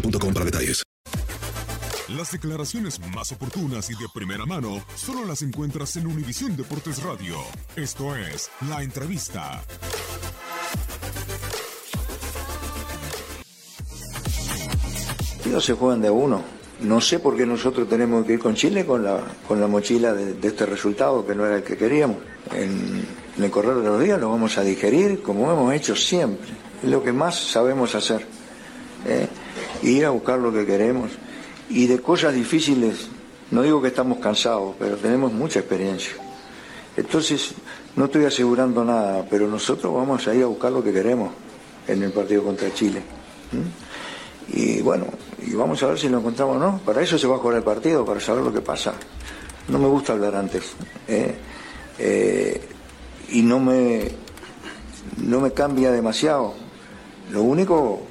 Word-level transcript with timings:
boostmobile.com 0.00 0.34
para 0.34 0.44
detalles. 0.44 0.82
Las 2.08 2.30
declaraciones 2.30 3.00
más 3.14 3.32
oportunas 3.32 3.90
y 3.90 3.94
de 3.94 4.06
primera 4.14 4.46
mano 4.46 4.84
solo 4.94 5.24
las 5.24 5.42
encuentras 5.42 5.96
en 5.96 6.06
Univisión 6.06 6.56
Deportes 6.56 7.02
Radio. 7.02 7.36
Esto 7.74 8.14
es 8.14 8.48
La 8.68 8.82
Entrevista. 8.82 9.62
partidos 15.46 15.64
se 15.64 15.74
juegan 15.74 16.02
de 16.02 16.08
a 16.08 16.12
uno. 16.12 16.42
No 16.80 17.00
sé 17.00 17.20
por 17.20 17.36
qué 17.36 17.46
nosotros 17.46 17.88
tenemos 17.88 18.26
que 18.26 18.34
ir 18.34 18.38
con 18.40 18.54
Chile 18.54 18.84
con 18.84 19.04
la, 19.04 19.20
con 19.46 19.60
la 19.60 19.68
mochila 19.68 20.12
de, 20.12 20.34
de 20.34 20.48
este 20.48 20.66
resultado 20.66 21.24
que 21.24 21.34
no 21.34 21.46
era 21.46 21.56
el 21.56 21.62
que 21.62 21.76
queríamos. 21.76 22.16
En, 22.52 23.06
en 23.36 23.44
el 23.44 23.50
correr 23.50 23.76
de 23.76 23.84
los 23.84 24.00
días 24.02 24.20
lo 24.20 24.30
vamos 24.30 24.58
a 24.58 24.62
digerir 24.62 25.22
como 25.22 25.50
hemos 25.50 25.72
hecho 25.72 25.94
siempre. 25.94 26.48
Es 26.82 26.90
lo 26.90 27.02
que 27.02 27.12
más 27.12 27.36
sabemos 27.36 27.94
hacer. 27.94 28.26
Ir 29.82 30.04
a 30.04 30.10
buscar 30.10 30.38
lo 30.38 30.52
que 30.52 30.66
queremos. 30.66 31.10
Y 31.68 31.86
de 31.86 32.00
cosas 32.00 32.34
difíciles, 32.34 33.08
no 33.50 33.62
digo 33.62 33.82
que 33.82 33.88
estamos 33.88 34.18
cansados, 34.18 34.74
pero 34.78 34.96
tenemos 34.96 35.32
mucha 35.32 35.60
experiencia. 35.60 36.12
Entonces, 36.96 37.54
no 37.96 38.06
estoy 38.06 38.24
asegurando 38.24 38.84
nada, 38.84 39.26
pero 39.28 39.48
nosotros 39.48 39.92
vamos 39.92 40.26
a 40.28 40.34
ir 40.34 40.44
a 40.44 40.46
buscar 40.46 40.72
lo 40.72 40.82
que 40.82 40.92
queremos 40.92 41.30
en 41.86 42.02
el 42.02 42.12
partido 42.12 42.44
contra 42.44 42.72
Chile. 42.72 43.02
Y 44.48 44.80
bueno, 44.80 45.06
y 45.44 45.54
vamos 45.54 45.82
a 45.82 45.86
ver 45.86 45.98
si 45.98 46.08
lo 46.08 46.18
encontramos 46.18 46.56
o 46.56 46.58
no. 46.58 46.78
Para 46.78 47.02
eso 47.02 47.18
se 47.18 47.26
va 47.26 47.36
a 47.36 47.38
jugar 47.38 47.58
el 47.58 47.62
partido, 47.62 48.04
para 48.04 48.20
saber 48.20 48.44
lo 48.44 48.52
que 48.52 48.60
pasa. 48.60 48.94
No 49.68 49.78
me 49.78 49.88
gusta 49.88 50.12
hablar 50.12 50.36
antes. 50.36 50.74
¿eh? 51.08 51.34
Eh, 51.98 52.68
y 53.30 53.42
no 53.42 53.58
me, 53.58 54.08
no 55.18 55.40
me 55.40 55.52
cambia 55.52 55.90
demasiado. 55.90 56.54
Lo 57.30 57.42
único, 57.42 58.02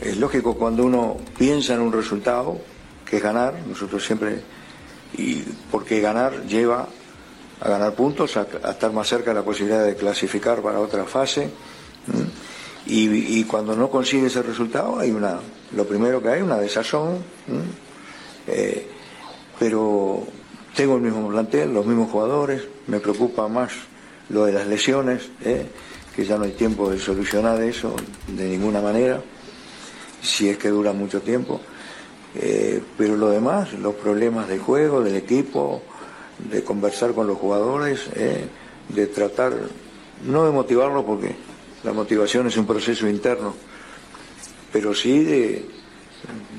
es 0.00 0.16
lógico 0.16 0.54
cuando 0.54 0.84
uno 0.84 1.16
piensa 1.38 1.74
en 1.74 1.80
un 1.80 1.92
resultado, 1.92 2.58
que 3.04 3.16
es 3.16 3.22
ganar, 3.22 3.54
nosotros 3.66 4.04
siempre, 4.04 4.40
y 5.16 5.42
porque 5.70 6.00
ganar 6.00 6.44
lleva 6.46 6.86
a 7.60 7.68
ganar 7.68 7.94
puntos, 7.94 8.36
a, 8.36 8.46
estar 8.70 8.92
más 8.92 9.08
cerca 9.08 9.30
de 9.30 9.36
la 9.36 9.44
posibilidad 9.44 9.84
de 9.84 9.94
clasificar 9.94 10.62
para 10.62 10.80
otra 10.80 11.04
fase. 11.04 11.50
Y, 12.86 13.44
cuando 13.44 13.76
no 13.76 13.90
consigue 13.90 14.26
ese 14.26 14.42
resultado, 14.42 14.98
hay 14.98 15.10
una, 15.10 15.38
lo 15.76 15.84
primero 15.84 16.22
que 16.22 16.28
hay, 16.28 16.42
una 16.42 16.56
desazón. 16.56 17.18
Eh, 18.46 18.88
pero 19.58 20.26
tengo 20.74 20.96
el 20.96 21.02
mismo 21.02 21.28
plantel, 21.28 21.72
los 21.72 21.84
mismos 21.84 22.10
jugadores, 22.10 22.62
me 22.86 22.98
preocupa 23.00 23.46
más 23.48 23.72
lo 24.30 24.46
de 24.46 24.52
las 24.52 24.66
lesiones, 24.66 25.28
¿eh? 25.44 25.66
que 26.16 26.24
ya 26.24 26.38
no 26.38 26.44
hay 26.44 26.52
tiempo 26.52 26.90
de 26.90 26.98
solucionar 26.98 27.62
eso 27.62 27.94
de 28.28 28.48
ninguna 28.48 28.80
manera, 28.80 29.20
si 30.22 30.48
es 30.48 30.58
que 30.58 30.68
dura 30.68 30.92
mucho 30.92 31.20
tiempo. 31.20 31.60
Eh, 32.34 32.80
pero 32.96 33.16
lo 33.16 33.30
demás, 33.30 33.72
los 33.72 33.94
problemas 33.94 34.48
de 34.48 34.58
juego, 34.58 35.02
del 35.02 35.16
equipo, 35.16 35.82
de 36.38 36.62
conversar 36.62 37.12
con 37.12 37.26
los 37.26 37.38
jugadores, 37.38 38.08
¿eh? 38.14 38.46
de 38.88 39.06
tratar, 39.06 39.52
no 40.24 40.44
de 40.44 40.52
motivarlos 40.52 41.04
porque 41.04 41.34
la 41.82 41.92
motivación 41.92 42.46
es 42.46 42.56
un 42.56 42.66
proceso 42.66 43.08
interno, 43.08 43.54
pero 44.72 44.94
sí 44.94 45.24
de, 45.24 45.68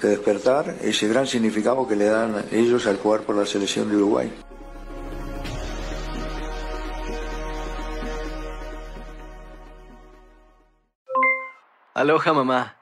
de 0.00 0.08
despertar 0.08 0.76
ese 0.82 1.06
gran 1.08 1.26
significado 1.26 1.86
que 1.86 1.96
le 1.96 2.06
dan 2.06 2.44
ellos 2.50 2.86
al 2.86 2.98
jugar 2.98 3.22
por 3.22 3.36
la 3.36 3.46
selección 3.46 3.88
de 3.88 3.96
Uruguay. 3.96 4.32
Aloha 11.94 12.32
mamá, 12.32 12.81